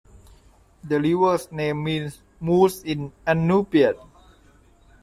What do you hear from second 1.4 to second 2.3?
name means